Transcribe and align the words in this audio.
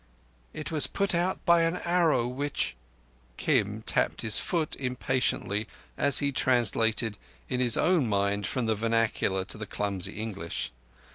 It 0.51 0.71
was 0.71 0.87
put 0.87 1.13
out 1.13 1.45
by 1.45 1.61
an 1.61 1.77
Arrow 1.77 2.25
which—" 2.27 2.75
Kim 3.37 3.83
tapped 3.83 4.21
his 4.21 4.39
foot 4.39 4.75
impatiently 4.77 5.67
as 5.95 6.17
he 6.17 6.31
translated 6.31 7.19
in 7.47 7.59
his 7.59 7.77
own 7.77 8.09
mind 8.09 8.47
from 8.47 8.65
the 8.65 8.73
vernacular 8.73 9.45
to 9.45 9.59
his 9.59 9.67
clumsy 9.67 10.13
English. 10.19 10.71